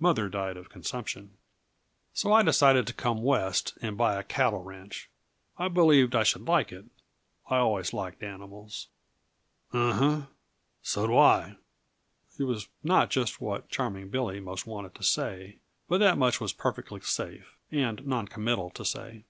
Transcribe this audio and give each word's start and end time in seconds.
Mother 0.00 0.28
died 0.28 0.56
of 0.56 0.70
consumption. 0.70 1.36
So 2.12 2.32
I 2.32 2.42
decided 2.42 2.84
to 2.88 2.92
come 2.92 3.22
West 3.22 3.78
and 3.80 3.96
buy 3.96 4.16
a 4.16 4.24
cattle 4.24 4.64
ranch. 4.64 5.08
I 5.56 5.68
believed 5.68 6.16
I 6.16 6.24
should 6.24 6.48
like 6.48 6.72
it. 6.72 6.86
I 7.48 7.58
always 7.58 7.92
liked 7.92 8.24
animals." 8.24 8.88
"Uh 9.72 9.92
huh 9.92 10.22
so 10.82 11.06
do 11.06 11.16
I." 11.16 11.58
It 12.40 12.42
was 12.42 12.66
not 12.82 13.08
just 13.08 13.40
what 13.40 13.68
Charming 13.68 14.08
Billy 14.08 14.40
most 14.40 14.66
wanted 14.66 14.96
to 14.96 15.04
say, 15.04 15.58
but 15.86 15.98
that 15.98 16.18
much 16.18 16.40
was 16.40 16.52
perfectly 16.52 17.00
safe, 17.02 17.54
and 17.70 18.04
noncommittal 18.04 18.70
to 18.70 18.84
say. 18.84 19.26